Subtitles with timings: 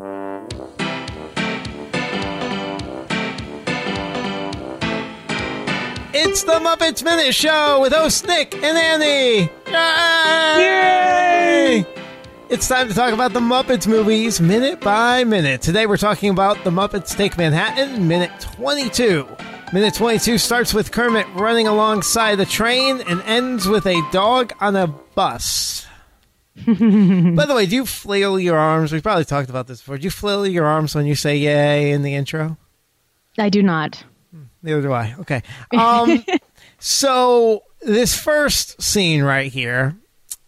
[0.00, 0.04] It's
[6.44, 9.50] the Muppets Minute Show with host Nick and Annie.
[10.62, 11.84] Yay!
[12.48, 15.62] It's time to talk about the Muppets movies minute by minute.
[15.62, 19.26] Today we're talking about The Muppets Take Manhattan, minute 22.
[19.72, 24.76] Minute 22 starts with Kermit running alongside a train and ends with a dog on
[24.76, 25.77] a bus.
[26.66, 28.92] By the way, do you flail your arms?
[28.92, 29.98] We've probably talked about this before.
[29.98, 32.56] Do you flail your arms when you say yay in the intro?
[33.38, 34.04] I do not.
[34.62, 35.14] Neither do I.
[35.20, 35.42] Okay.
[35.76, 36.24] Um,
[36.78, 39.96] so this first scene right here,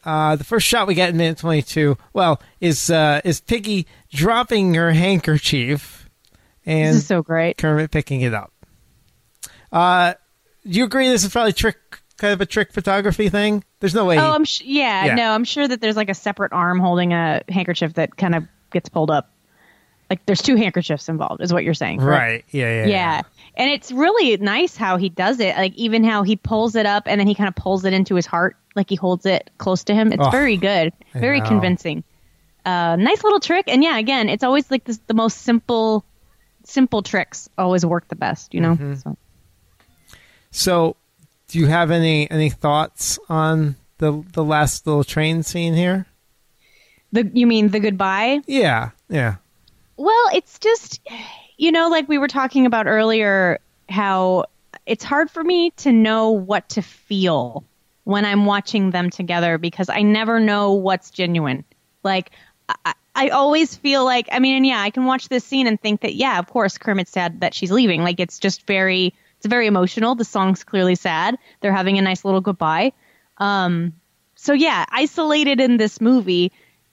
[0.05, 4.74] uh, the first shot we get in minute twenty-two, well, is uh, is Piggy dropping
[4.74, 6.09] her handkerchief,
[6.66, 7.57] and This is so great.
[7.59, 8.52] Kermit picking it up.
[9.71, 10.15] Uh,
[10.65, 13.65] do you agree this is probably trick, kind of a trick photography thing?
[13.80, 14.19] There's no way.
[14.19, 15.15] Oh, I'm sh- yeah, Yeah.
[15.16, 18.45] no, I'm sure that there's like a separate arm holding a handkerchief that kind of
[18.73, 19.33] gets pulled up.
[20.09, 22.20] Like there's two handkerchiefs involved, is what you're saying, correct?
[22.20, 22.45] right?
[22.51, 23.23] Yeah, yeah, Yeah.
[23.57, 25.57] And it's really nice how he does it.
[25.57, 28.15] Like even how he pulls it up and then he kind of pulls it into
[28.16, 30.12] his heart, like he holds it close to him.
[30.12, 32.05] It's Oh, very good, very convincing.
[32.65, 33.65] Uh, nice little trick.
[33.68, 36.05] And yeah, again, it's always like this, the most simple,
[36.65, 38.52] simple tricks always work the best.
[38.52, 38.74] You know.
[38.74, 38.95] Mm-hmm.
[38.95, 39.16] So.
[40.52, 40.96] So,
[41.51, 46.06] do you have any any thoughts on the the last little train scene here?
[47.12, 48.40] The you mean the goodbye?
[48.46, 49.37] Yeah, yeah.
[49.96, 51.01] Well, it's just,
[51.59, 54.46] you know, like we were talking about earlier, how
[54.87, 57.65] it's hard for me to know what to feel
[58.04, 61.65] when I'm watching them together because I never know what's genuine.
[62.02, 62.30] Like,
[62.84, 65.78] I, I always feel like, I mean, and yeah, I can watch this scene and
[65.78, 68.03] think that, yeah, of course, Kermit's sad that she's leaving.
[68.03, 70.15] Like, it's just very, it's very emotional.
[70.15, 71.37] The song's clearly sad.
[71.60, 72.93] They're having a nice little goodbye.
[73.38, 73.94] Um,
[74.34, 76.53] so yeah, isolated in this movie,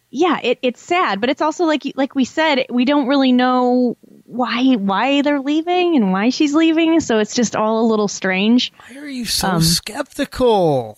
[0.10, 3.98] yeah, it, it's sad, but it's also like like we said, we don't really know
[4.24, 8.72] why why they're leaving and why she's leaving, so it's just all a little strange.
[8.88, 10.98] Why are you so Um, skeptical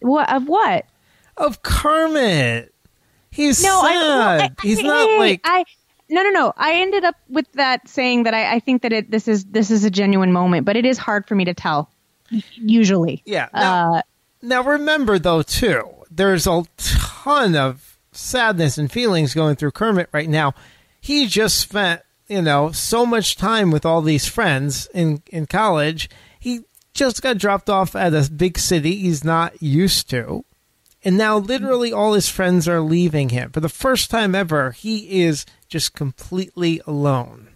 [0.00, 0.86] What of what?
[1.36, 2.72] of Kermit?
[3.32, 3.98] He's No, I, sad.
[4.00, 5.64] well, I- He's I- not like I.
[6.08, 6.52] No, no, no.
[6.56, 9.70] I ended up with that saying that I, I think that it this is this
[9.70, 11.90] is a genuine moment, but it is hard for me to tell.
[12.54, 13.48] Usually, yeah.
[13.52, 14.02] Now, uh,
[14.42, 20.28] now remember though too, there's a ton of sadness and feelings going through Kermit right
[20.28, 20.54] now.
[21.00, 26.08] He just spent you know so much time with all these friends in in college.
[26.38, 26.60] He
[26.94, 30.44] just got dropped off at a big city he's not used to.
[31.06, 33.52] And now, literally, all his friends are leaving him.
[33.52, 37.46] For the first time ever, he is just completely alone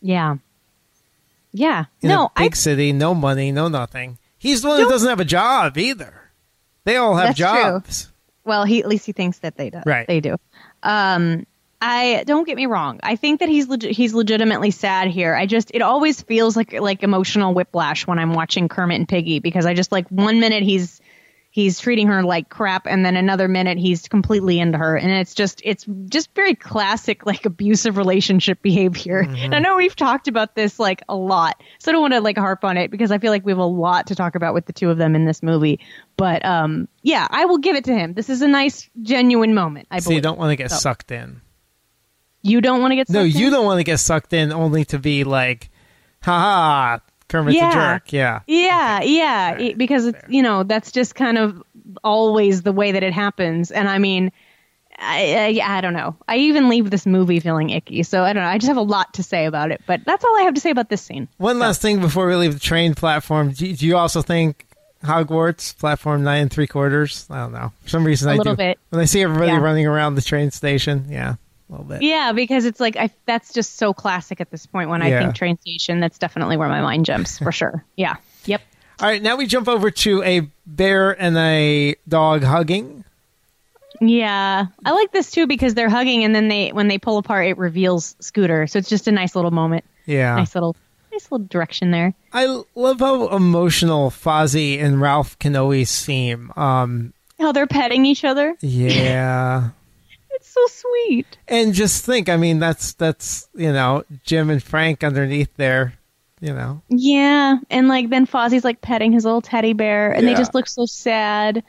[0.00, 0.36] yeah,
[1.52, 1.86] yeah.
[2.00, 4.18] in no, a I big city, no money, no nothing.
[4.38, 6.14] He's the one that doesn't have a job either.
[6.84, 7.62] They all have That's true.
[7.62, 8.12] jobs.
[8.44, 9.80] Well, he at least he thinks that they do.
[9.84, 10.06] Right.
[10.06, 10.36] They do.
[10.82, 11.46] Um,
[11.80, 13.00] I don't get me wrong.
[13.02, 15.34] I think that he's legi- he's legitimately sad here.
[15.34, 19.40] I just it always feels like like emotional whiplash when I'm watching Kermit and Piggy
[19.40, 21.00] because I just like one minute he's
[21.50, 25.32] he's treating her like crap and then another minute he's completely into her and it's
[25.34, 29.20] just it's just very classic like abusive relationship behavior.
[29.20, 31.60] And I know we've talked about this like a lot.
[31.78, 33.58] So I don't want to like harp on it because I feel like we have
[33.58, 35.80] a lot to talk about with the two of them in this movie.
[36.16, 38.12] But um yeah, I will give it to him.
[38.12, 39.88] This is a nice genuine moment.
[39.90, 41.40] I So you don't want to get So- sucked in.
[42.42, 43.52] You don't want to get No, you in?
[43.52, 45.70] don't want to get sucked in only to be like,
[46.22, 46.98] haha,
[47.28, 47.70] Kermit's Yeah.
[47.70, 48.12] a jerk.
[48.12, 48.40] Yeah.
[48.46, 51.62] Yeah, yeah, Fair, it- because it's, you know that's just kind of
[52.04, 53.70] always the way that it happens.
[53.70, 54.30] And I mean,
[54.98, 56.16] I, I I don't know.
[56.26, 58.02] I even leave this movie feeling icky.
[58.02, 58.48] So I don't know.
[58.48, 59.80] I just have a lot to say about it.
[59.86, 61.28] But that's all I have to say about this scene.
[61.38, 63.52] One last thing before we leave the train platform.
[63.52, 64.66] Do, do you also think
[65.04, 67.26] Hogwarts platform nine and three quarters?
[67.30, 67.72] I don't know.
[67.84, 68.56] For some reason, A I little do.
[68.56, 68.78] bit.
[68.90, 69.58] When I see everybody Yeah.
[69.60, 71.36] running around the train station, yeah,
[71.68, 72.02] a little bit.
[72.02, 74.90] Yeah, because it's like I that's just so classic at this point.
[74.90, 77.84] When I think train station, that's definitely where my mind jumps for sure.
[77.96, 78.16] Yeah.
[78.44, 78.62] Yep.
[79.00, 83.04] All right, now we jump over to a bear and a dog hugging.
[84.00, 87.46] Yeah, I like this too because they're hugging, and then they when they pull apart,
[87.46, 88.66] it reveals Scooter.
[88.66, 89.84] So it's just a nice little moment.
[90.06, 90.36] Yeah.
[90.36, 90.76] Nice little,
[91.12, 92.14] nice little direction there.
[92.32, 96.52] I love how emotional Fozzie and Ralph can always seem.
[96.56, 98.56] Um, How they're petting each other.
[98.60, 99.70] yeah.
[100.66, 101.38] So sweet.
[101.46, 105.94] and just think, I mean, that's that's you know Jim and Frank underneath there,
[106.40, 106.82] you know.
[106.88, 110.32] Yeah, and like then Fozzie's like petting his little teddy bear, and Yeah.
[110.32, 111.62] they just look so sad.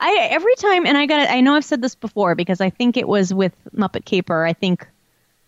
[0.00, 1.30] I every time, and I got it.
[1.30, 4.44] I know I've said this before because I think it was with Muppet Caper.
[4.44, 4.86] I think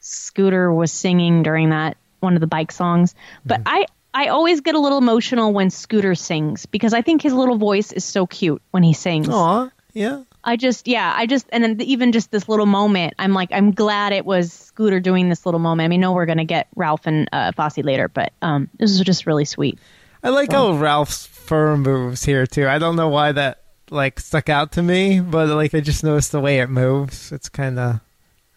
[0.00, 3.14] Scooter was singing during that one of the bike songs,
[3.44, 3.68] but mm-hmm.
[3.68, 3.86] I.
[4.14, 7.92] I always get a little emotional when Scooter sings because I think his little voice
[7.92, 9.28] is so cute when he sings.
[9.28, 10.22] Aw, yeah.
[10.46, 13.72] I just, yeah, I just, and then even just this little moment, I'm like, I'm
[13.72, 15.84] glad it was Scooter doing this little moment.
[15.84, 19.00] I mean, no, we're gonna get Ralph and uh, Fozzie later, but um, this is
[19.00, 19.78] just really sweet.
[20.22, 22.66] I like how Ralph's fur moves here too.
[22.66, 26.32] I don't know why that like stuck out to me, but like I just noticed
[26.32, 27.32] the way it moves.
[27.32, 28.00] It's kind of,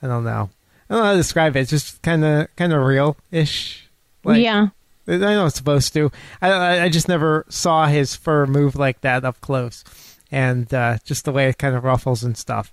[0.01, 0.49] I don't know.
[0.89, 1.61] I don't know how to describe it.
[1.61, 3.89] It's just kind of kind of real ish.
[4.23, 4.69] Like, yeah,
[5.07, 6.11] I know it's supposed to.
[6.41, 9.83] I I just never saw his fur move like that up close,
[10.31, 12.71] and uh, just the way it kind of ruffles and stuff.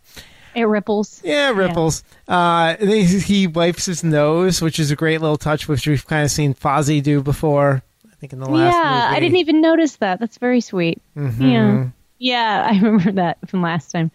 [0.55, 1.21] it ripples.
[1.25, 2.03] Yeah, it ripples.
[2.29, 6.07] Uh, and he, he wipes his nose, which is a great little touch, which we've
[6.07, 7.83] kind of seen Fozzie do before.
[8.05, 9.17] I think in the last yeah, movie.
[9.17, 10.19] I didn't even notice that.
[10.21, 11.03] That's very sweet.
[11.17, 11.41] Mhm.
[11.41, 11.89] Yeah,
[12.19, 14.11] yeah, I remember that from last time.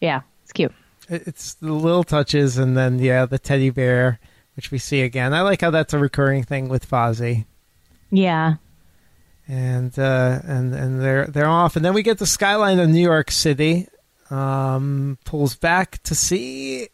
[0.00, 0.72] Yeah, it's cute.
[1.08, 4.20] It's the little touches, and then yeah, the teddy bear,
[4.56, 5.32] which we see again.
[5.32, 7.46] I like how that's a recurring thing with Fozzie.
[8.10, 8.56] Yeah,
[9.48, 13.00] and uh, and and they're they're off, and then we get the skyline of New
[13.02, 13.88] York City.
[14.30, 16.88] Um, pulls back to see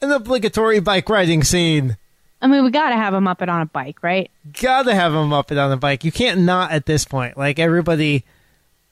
[0.00, 1.96] an obligatory bike riding scene.
[2.40, 4.30] I mean, we got to have a Muppet on a bike, right?
[4.60, 6.04] Gotta have him up and on a bike.
[6.04, 7.36] You can't not at this point.
[7.36, 8.24] Like everybody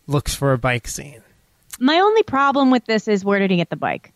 [0.08, 1.22] looks for a bike scene.
[1.78, 4.12] My only problem with this is where did he get the bike?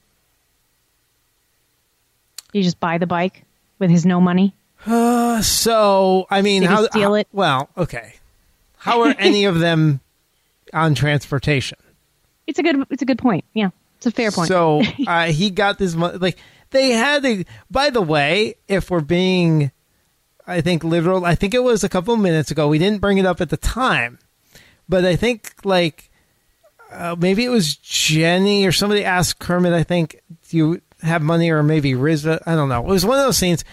[2.53, 3.44] Did he just buy the bike
[3.79, 4.55] with his no money?
[4.87, 7.29] Uh, so I mean, Did he how steal how- it?
[7.32, 8.15] Well, okay.
[8.84, 10.00] How are any of them
[10.75, 11.78] on transportation?
[12.46, 12.84] It's a good.
[12.90, 13.46] It's a good point.
[13.54, 14.48] Yeah, it's a fair point.
[14.48, 16.19] So uh, he got this money.
[16.19, 16.36] Like
[16.69, 17.46] they had a.
[17.70, 19.72] By the way, if we're being,
[20.46, 21.25] I think literal.
[21.25, 22.69] I think it was a couple minutes ago.
[22.69, 24.19] We didn't bring it up at the time,
[24.86, 26.10] but I think like
[26.92, 29.72] uh, maybe it was Jenny or somebody asked Kermit.
[29.72, 30.20] I think
[30.50, 32.38] do you have money or maybe Rizzo?
[32.44, 32.82] I don't know.
[32.82, 33.64] It was one of those scenes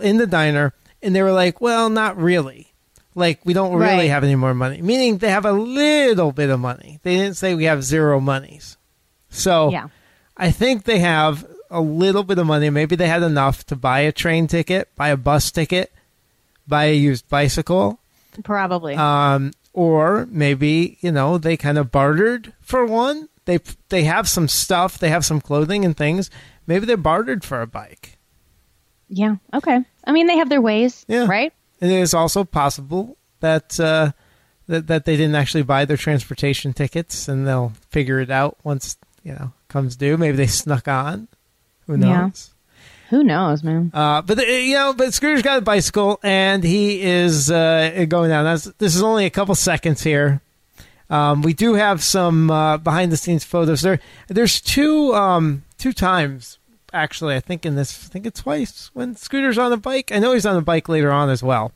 [0.00, 2.71] in the diner, and they were like, "Well, not really."
[3.14, 4.10] Like we don't really Right.
[4.10, 4.80] have any more money.
[4.82, 6.98] Meaning they have a little bit of money.
[7.02, 8.76] They didn't say we have zero monies.
[9.28, 9.88] So yeah,
[10.36, 12.70] I think they have a little bit of money.
[12.70, 15.92] Maybe they had enough to buy a train ticket, buy a bus ticket,
[16.66, 17.98] buy a used bicycle,
[18.44, 18.94] probably.
[18.94, 23.28] um, or maybe you know they kind of bartered for one.
[23.44, 26.30] They they have some stuff, they have some clothing and things.
[26.66, 28.16] Maybe they bartered for a bike.
[29.08, 29.36] yeah.
[29.52, 29.80] Okay.
[30.04, 31.26] I mean, they have their ways, Yeah.
[31.26, 31.52] right?
[31.82, 34.12] And it is also possible that uh,
[34.68, 38.96] that that they didn't actually buy their transportation tickets, and they'll figure it out once
[39.22, 40.16] you know comes due.
[40.16, 41.28] Maybe they snuck on.
[41.86, 42.50] Who knows?
[42.50, 42.52] Yeah.
[43.10, 43.90] Who knows, man?
[43.92, 48.44] Uh, but you know, but Scooter's got a bicycle and he is uh, going down.
[48.44, 50.40] That's, this is only a couple seconds here.
[51.10, 53.82] Um, we do have some uh, behind the scenes photos.
[53.82, 56.58] There, there's two um, two times
[56.92, 57.34] actually.
[57.34, 60.12] I think in this, I think it's twice when Scooter's on a bike.
[60.12, 61.72] I know he's on a bike later on as well.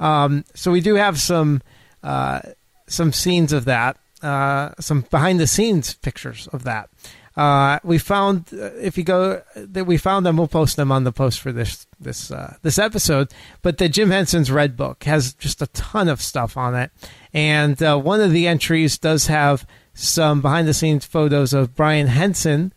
[0.00, 1.62] Um, so we do have some
[2.02, 2.40] uh,
[2.86, 6.90] some scenes of that, uh, some behind the scenes pictures of that.
[7.36, 11.04] Uh, we found uh, if you go that we found them, we'll post them on
[11.04, 13.32] the post for this this uh, this episode.
[13.62, 16.90] But the Jim Henson's Red Book has just a ton of stuff on it,
[17.32, 22.08] and uh, one of the entries does have some behind the scenes photos of Brian
[22.08, 22.72] Henson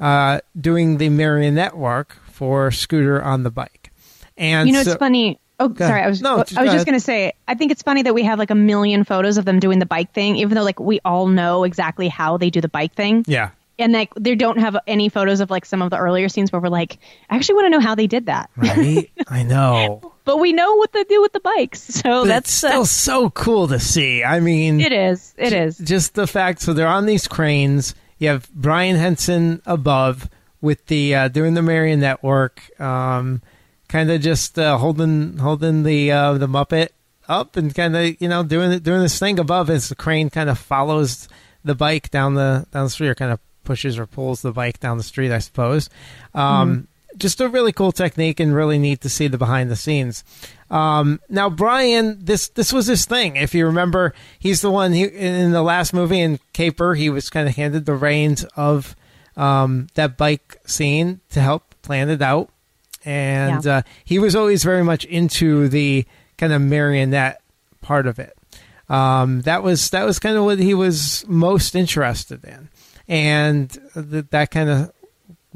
[0.00, 3.92] uh, doing the marionette work for Scooter on the bike.
[4.36, 5.40] And You know, so- it's funny.
[5.58, 6.02] Oh, sorry.
[6.02, 6.20] I was.
[6.20, 7.32] No, I was just just gonna say.
[7.48, 9.86] I think it's funny that we have like a million photos of them doing the
[9.86, 13.24] bike thing, even though like we all know exactly how they do the bike thing.
[13.26, 13.52] yeah.
[13.78, 16.60] and like they don't have any photos of like some of the earlier scenes where
[16.60, 16.98] we're like,
[17.30, 18.50] I actually want to know how they did that.
[18.54, 19.10] Right?
[19.28, 20.12] I know.
[20.26, 22.84] But we know what they do with the bikes, so But that's it's still uh,
[22.84, 24.22] so cool to see.
[24.24, 25.34] I mean, it is.
[25.38, 25.78] It is.
[25.78, 30.28] just the fact so they're on these cranes you have brian henson above
[30.60, 33.42] with the uh, doing the marionette work um,
[33.88, 36.88] kind of just uh, holding holding the uh, the muppet
[37.28, 40.48] up and kind of you know doing doing this thing above as the crane kind
[40.48, 41.28] of follows
[41.64, 44.78] the bike down the down the street or kind of pushes or pulls the bike
[44.80, 45.90] down the street i suppose.
[46.34, 50.22] Um, just a really cool technique and really neat to see the behind the scenes
[50.70, 53.36] um, now Brian, this this was his thing.
[53.36, 56.94] If you remember, he's the one he, in the last movie in Caper.
[56.96, 58.96] He was kind of handed the reins of
[59.36, 62.50] um, that bike scene to help plan it out,
[63.04, 63.76] and Yeah.
[63.76, 66.04] uh, he was always very much into the
[66.36, 67.40] kind of marionette
[67.80, 68.36] part of it.
[68.88, 72.70] Um, that was that was kind of what he was most interested in,
[73.06, 74.92] and th- that kind of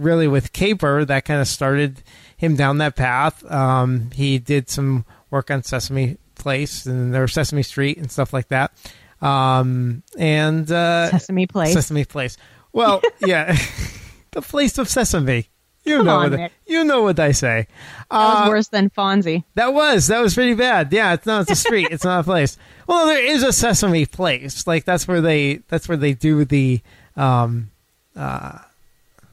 [0.01, 2.03] really with Caper, that kind of started
[2.37, 3.45] him down that path.
[3.51, 8.49] Um, he did some work on Sesame Place and or Sesame Street and stuff like
[8.49, 8.73] that.
[9.21, 11.73] Um, and uh, Sesame Place.
[11.75, 12.37] Sesame Place.
[12.73, 13.57] Well, yeah,
[14.31, 15.49] the place of Sesame.
[15.85, 17.67] You Come know on, what you know what I say.
[18.11, 19.45] that was Uh, worse than Fozzie.
[19.55, 20.93] that was that was pretty bad.
[20.93, 21.89] Yeah, it's not it's a street.
[21.91, 22.59] it's not a place.
[22.87, 24.67] Well, there is a Sesame Place.
[24.67, 26.81] Like that's where they that's where they do the
[27.17, 27.71] um
[28.15, 28.59] Uh,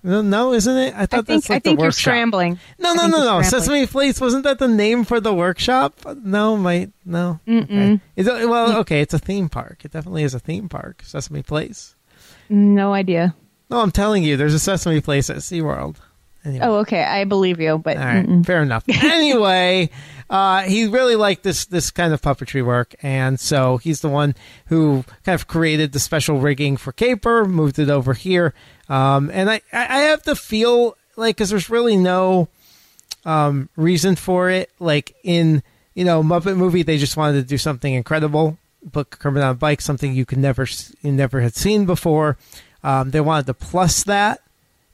[0.07, 0.93] no, no, isn't it?
[0.95, 2.01] I thought I think that's like I think the you're workshop.
[2.01, 2.59] scrambling.
[2.79, 3.41] No, no, no, no.
[3.41, 5.99] Sesame Place wasn't that the name for the workshop?
[6.23, 7.39] No, my no.
[7.47, 7.99] Okay.
[8.15, 9.83] Is it, well, okay, it's a theme park.
[9.83, 11.03] It definitely is a theme park.
[11.03, 11.95] Sesame Place.
[12.49, 13.35] No idea.
[13.69, 15.97] No, I'm telling you, there's a Sesame Place at SeaWorld.
[16.45, 16.65] Anyway.
[16.65, 17.03] Oh, okay.
[17.03, 18.85] I believe you, but right, fair enough.
[19.03, 19.89] anyway,
[20.29, 24.33] uh, he really liked this this kind of puppetry work, and so he's the one
[24.67, 28.53] who kind of created the special rigging for Caper, moved it over here,
[28.89, 32.47] um, and I I have to feel like because there's really no
[33.25, 34.71] um, reason for it.
[34.79, 35.63] Like in
[35.93, 38.57] you know Muppet movie, they just wanted to do something incredible,
[38.91, 40.67] but Kermit on a bike, something you could never
[41.01, 42.37] you never had seen before.
[42.83, 44.41] Um, they wanted to plus that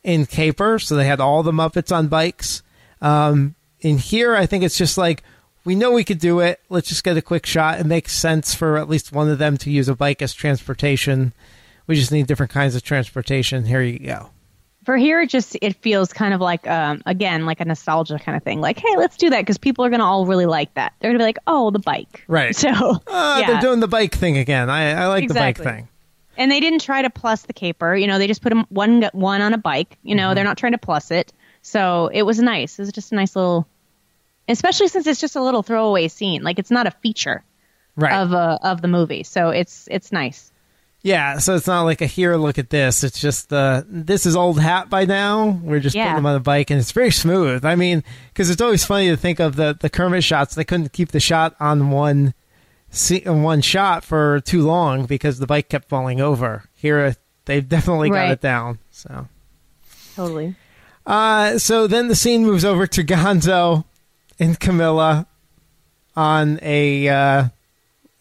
[0.03, 2.63] in Caper, so they had all the Muppets on bikes.
[3.01, 5.23] Um, in here, I think it's just like
[5.65, 6.59] we know we could do it.
[6.69, 7.79] Let's just get a quick shot.
[7.79, 11.33] It makes sense for at least one of them to use a bike as transportation.
[11.87, 13.65] We just need different kinds of transportation.
[13.65, 14.29] Here you go.
[14.85, 18.35] for here, it just it feels kind of like um again like a nostalgia kind
[18.37, 18.61] of thing.
[18.61, 20.93] Like, hey, let's do that because people are gonna all really like that.
[20.99, 22.55] They're gonna be like, oh, the bike, Right.
[22.63, 24.69] So Uh, yeah, They're doing the bike thing again.
[24.69, 25.63] I, I like Exactly.
[25.63, 25.87] the bike thing.
[26.37, 27.95] and they didn't try to plus the caper.
[27.95, 29.97] You know, they just put one one on a bike.
[30.03, 30.35] You know, Mm-hmm.
[30.35, 31.31] they're not trying to plus it.
[31.61, 32.79] So it was nice.
[32.79, 33.67] It was just a nice little,
[34.47, 36.43] especially since it's just a little throwaway scene.
[36.43, 37.43] Like it's not a feature
[37.95, 38.13] Right.
[38.21, 39.23] of uh, of the movie.
[39.23, 40.51] So it's it's nice.
[41.03, 41.37] Yeah.
[41.37, 43.03] So it's not like a here, look at this.
[43.03, 45.59] It's just uh, this is old hat by now.
[45.61, 46.05] We're just Yeah.
[46.05, 47.63] putting them on a bike, and it's very smooth.
[47.65, 50.55] I mean, because it's always funny to think of the the Kermit shots.
[50.55, 52.33] They couldn't keep the shot on one
[53.27, 56.63] on one shot for too long because the bike kept falling over.
[56.73, 58.79] Here, they've definitely got it down.
[58.91, 59.27] So.
[60.15, 60.55] Totally.
[61.05, 63.83] Uh, so then the scene moves over to Gonzo
[64.39, 65.27] and Camilla
[66.15, 67.45] on a uh,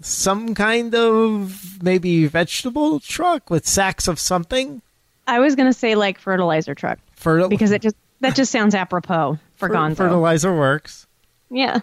[0.03, 4.83] some kind of maybe vegetable truck with sacks of something
[5.27, 9.39] I was gonna say like fertilizer truck for because it just that just sounds apropos
[9.57, 9.97] for fer- Gonzo.
[9.97, 11.07] fertilizer works.
[11.51, 11.81] Yeah.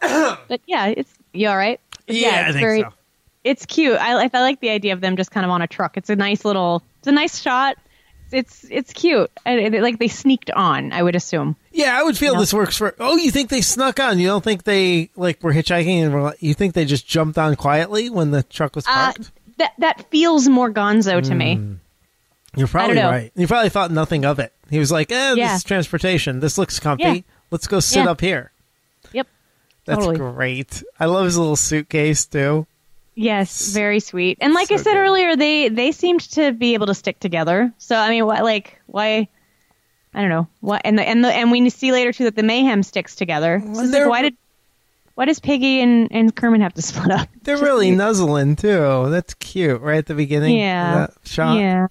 [0.00, 1.80] but yeah, it's you all right?
[2.06, 2.92] Yeah, I it's think very so.
[3.44, 3.96] it's cute.
[3.98, 5.96] I like I like the idea of them just kind of on a truck.
[5.96, 7.76] It's a nice little it's a nice shot.
[8.30, 9.30] It's it's cute.
[9.46, 11.56] And it, like they sneaked on, I would assume.
[11.72, 12.40] Yeah, I would feel No.
[12.40, 12.94] this works for.
[13.00, 14.18] Oh, you think they snuck on?
[14.18, 17.56] You don't think they like were hitchhiking and were, you think they just jumped on
[17.56, 19.30] quietly when the truck was Uh, parked?
[19.58, 21.76] that that feels more Gonzo to me.
[22.56, 23.30] You're probably right.
[23.36, 24.52] You probably thought nothing of it.
[24.70, 25.48] He was like, "Eh, Yeah.
[25.52, 26.40] this is transportation.
[26.40, 27.02] This looks comfy.
[27.04, 27.20] Yeah.
[27.50, 28.10] Let's go sit Yeah.
[28.10, 28.50] up here."
[29.12, 29.26] Yep.
[29.86, 30.16] That's Totally.
[30.18, 30.82] great.
[31.00, 32.66] I love his little suitcase too.
[33.20, 34.38] Yes, very sweet.
[34.40, 34.96] And like I said good.
[34.98, 37.72] earlier, they they seemed to be able to stick together.
[37.78, 39.26] So I mean, what like why?
[40.14, 40.82] I don't know what.
[40.84, 43.60] And the and the and we see later too that the mayhem sticks together.
[43.64, 44.36] So it's like, why did
[45.16, 47.28] why does Piggy and and Kermit have to split up?
[47.42, 47.98] They're Just really weird.
[47.98, 49.10] nuzzling too.
[49.10, 50.56] That's cute, right at the beginning.
[50.56, 51.08] Yeah.
[51.24, 51.58] shot.
[51.58, 51.88] Yeah,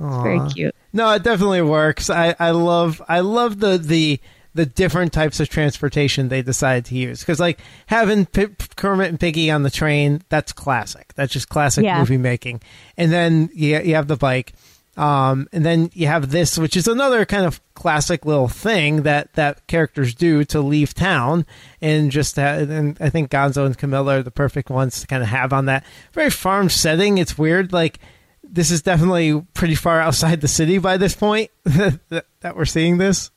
[0.00, 0.22] Aw.
[0.22, 0.74] very cute.
[0.94, 2.08] No, it definitely works.
[2.08, 4.18] I, I love I love the the
[4.54, 9.18] the different types of transportation they decided to use because like having P- Kermit and
[9.18, 11.12] Piggy on the train that's classic.
[11.14, 11.98] That's just classic Yeah.
[11.98, 12.60] movie making.
[12.96, 14.52] And then you you have the bike,
[14.98, 19.32] um, and then you have this, which is another kind of classic little thing that
[19.34, 21.46] that characters do to leave town,
[21.80, 25.30] and just and I think Gonzo and Camilla are the perfect ones to kind of
[25.30, 27.16] have on that very farm setting.
[27.16, 28.00] It's weird, like
[28.44, 32.98] this is definitely pretty far outside the city by this point that, that we're seeing
[32.98, 33.30] this.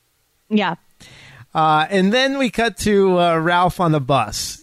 [0.50, 0.74] Yeah,
[1.56, 4.62] Uh, and then we cut to uh, Ralph on the bus,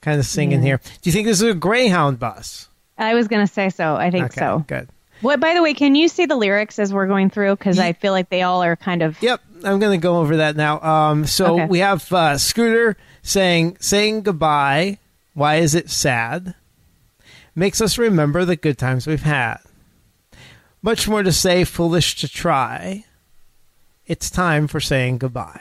[0.00, 0.64] kind of singing Yeah.
[0.66, 0.80] here.
[1.02, 2.68] Do you think this is a Greyhound bus?
[2.96, 3.96] I was gonna say so.
[3.96, 4.64] I think okay, so.
[4.66, 4.88] good.
[5.20, 5.40] What?
[5.40, 7.56] By the way, can you see the lyrics as we're going through?
[7.56, 9.20] Because I feel like they all are kind of.
[9.22, 10.78] Yep, I'm going to go over that now.
[10.82, 11.66] Um, so Okay.
[11.66, 14.98] we have uh, Scooter saying saying goodbye.
[15.32, 16.54] Why is it sad?
[17.54, 19.56] Makes us remember the good times we've had.
[20.82, 23.05] Much more to say, foolish to try.
[24.06, 25.60] It's time for saying goodbye.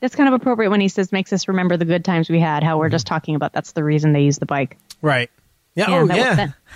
[0.00, 2.62] That's kind of appropriate when he says makes us remember the good times we had.
[2.62, 4.76] How we're just talking about that's the reason they use the bike.
[5.00, 5.30] Right.
[5.74, 5.90] Yeah.
[5.90, 6.16] Yeah, oh, that-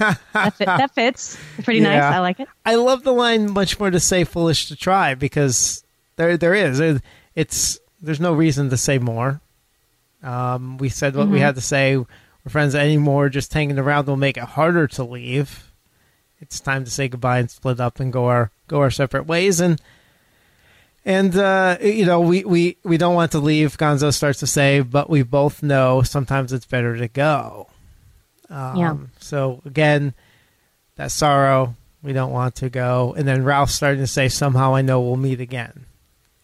[0.00, 0.14] yeah.
[0.32, 1.38] That, fit, that fits.
[1.64, 2.02] Pretty nice.
[2.02, 2.48] I like it.
[2.64, 5.84] I love the line "much more to say, foolish to try" because
[6.16, 6.80] there there is
[7.34, 9.40] it's there's no reason to say more.
[10.22, 11.42] Um, we said what we Mhm.
[11.42, 11.96] had to say.
[11.96, 12.06] We're
[12.50, 13.28] friends anymore.
[13.28, 15.70] Just hanging around will make it harder to leave.
[16.40, 19.60] It's time to say goodbye and split up and go our go our separate ways.
[19.60, 19.80] And
[21.08, 23.76] and uh, you know we, we we don't want to leave.
[23.78, 27.68] Gonzo starts to say, but we both know sometimes it's better to go.
[28.50, 28.96] Um, Yeah.
[29.18, 30.14] So again,
[30.96, 31.74] that sorrow.
[32.00, 33.12] We don't want to go.
[33.18, 35.86] And then Ralph starting to say, somehow I know we'll meet again.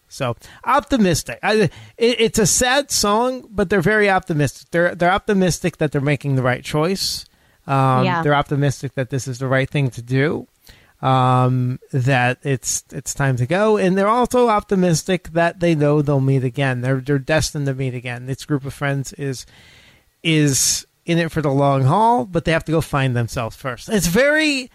[0.09, 1.39] So optimistic.
[1.41, 1.53] I,
[1.97, 4.69] it, it's a sad song, but they're very optimistic.
[4.71, 7.25] They're they're optimistic that they're making the right choice.
[7.67, 8.21] Um, Yeah.
[8.21, 10.47] They're optimistic that this is the right thing to do.
[11.05, 16.19] Um, that it's it's time to go, and they're also optimistic that they know they'll
[16.19, 16.81] meet again.
[16.81, 18.25] They're they're destined to meet again.
[18.25, 19.45] This group of friends is
[20.23, 23.87] is in it for the long haul, but they have to go find themselves first.
[23.87, 24.71] It's very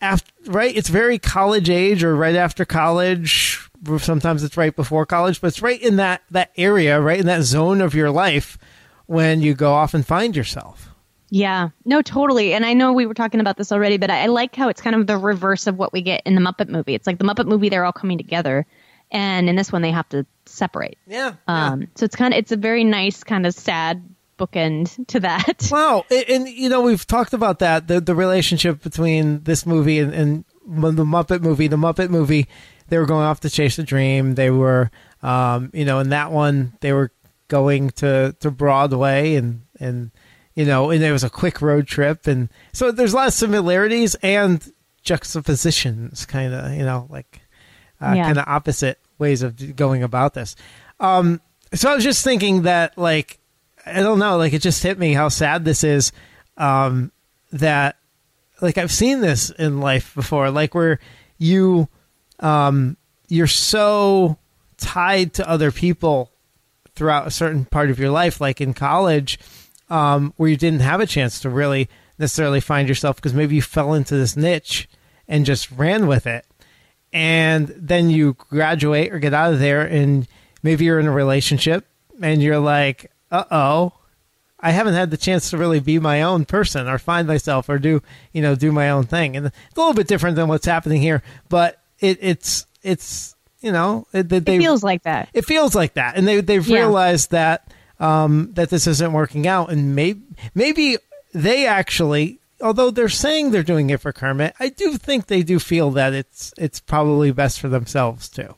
[0.00, 0.74] after, right?
[0.74, 3.68] It's very college age or right after college.
[3.98, 7.42] Sometimes it's right before college, but it's right in that that area, right in that
[7.42, 8.56] zone of your life
[9.04, 10.89] when you go off and find yourself.
[11.30, 12.54] Yeah, no, totally.
[12.54, 14.80] And I know we were talking about this already, but I, I like how it's
[14.80, 16.94] kind of the reverse of what we get in the Muppet movie.
[16.94, 18.66] It's like the Muppet movie, they're all coming together.
[19.12, 20.98] And in this one, they have to separate.
[21.06, 21.34] Yeah.
[21.46, 24.02] Um, So it's kind of, it's a very nice, kind of sad
[24.38, 25.68] bookend to that.
[25.70, 29.98] Wow, and, and you know we've talked about that the the relationship between this movie
[29.98, 31.68] and, and the Muppet movie.
[31.68, 32.48] The Muppet movie,
[32.88, 34.34] they were going off to chase a dream.
[34.34, 34.90] They were,
[35.22, 37.12] um, you know, in that one they were
[37.48, 40.10] going to to Broadway and and
[40.54, 43.34] you know, and it was a quick road trip, and so there's a lot of
[43.34, 47.40] similarities and juxtapositions, kind of, you know, like
[48.00, 48.24] uh, Yeah.
[48.26, 50.56] kind of opposite ways of going about this.
[50.98, 51.40] Um,
[51.72, 53.38] so I was just thinking that, like,
[53.86, 56.12] I don't know, like it just hit me how sad this is.
[56.56, 57.12] Um,
[57.52, 57.96] that,
[58.60, 60.98] like, I've seen this in life before, like where
[61.38, 61.88] you,
[62.40, 62.96] um,
[63.28, 64.36] you're so
[64.76, 66.30] tied to other people
[66.94, 69.38] throughout a certain part of your life, like in college,
[69.90, 73.62] um, where you didn't have a chance to really necessarily find yourself because maybe you
[73.62, 74.88] fell into this niche
[75.28, 76.46] and just ran with it.
[77.12, 80.28] And then you graduate or get out of there, and
[80.62, 81.86] maybe you're in a relationship
[82.22, 83.92] and you're like, uh oh,
[84.60, 87.78] I haven't had the chance to really be my own person or find myself or
[87.78, 89.36] do, you know, do my own thing.
[89.36, 93.72] And it's a little bit different than what's happening here, but it, it's, it's, you
[93.72, 95.30] know, it, they, it feels like that.
[95.34, 96.78] it feels like that, and they they've Yeah.
[96.78, 100.22] realized that um, that this isn't working out, and maybe
[100.54, 100.96] maybe
[101.32, 105.60] they actually, although they're saying they're doing it for Kermit, I do think they do
[105.60, 108.56] feel that it's it's probably best for themselves too.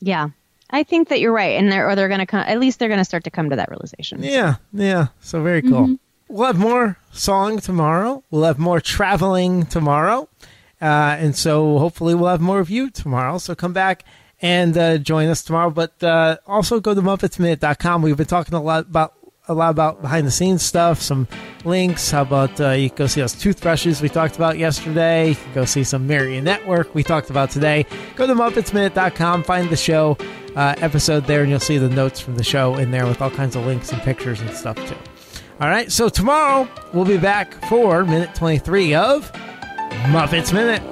[0.00, 0.28] Yeah.
[0.70, 1.58] I think that you're right.
[1.58, 3.48] And they're, or they're going to come, at least they're going to start to come
[3.48, 4.22] to that realization.
[4.22, 5.06] Yeah, yeah.
[5.20, 5.96] So very cool.
[6.28, 8.22] We'll have more song tomorrow.
[8.30, 10.28] We'll have more traveling tomorrow.
[10.80, 13.38] Uh, and so hopefully we'll have more of you tomorrow.
[13.38, 14.04] So come back
[14.40, 15.70] and uh, join us tomorrow.
[15.70, 18.02] But uh, also go to MuppetsMinute.com.
[18.02, 19.14] We've been talking a lot about
[19.48, 21.26] a lot about behind the scenes stuff, some
[21.64, 22.10] links.
[22.10, 25.30] How about uh, you go see those toothbrushes we talked about yesterday?
[25.30, 27.86] You can go see some marionette work we talked about today.
[28.14, 30.18] Go to MuppetsMinute.com, find the show
[30.54, 33.30] uh, episode there, and you'll see the notes from the show in there with all
[33.30, 34.96] kinds of links and pictures and stuff too.
[35.60, 39.32] All right, so tomorrow we'll be back for minute 23 of
[40.12, 40.82] Muppets Minute.